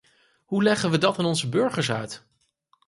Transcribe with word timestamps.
Hoe 0.45 0.63
leggen 0.63 0.91
we 0.91 0.97
dat 0.97 1.19
aan 1.19 1.25
onze 1.25 1.49
burgers 1.49 1.91
uit? 1.91 2.25